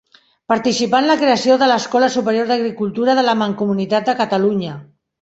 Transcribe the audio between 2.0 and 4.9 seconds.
Superior d'Agricultura de la Mancomunitat de Catalunya.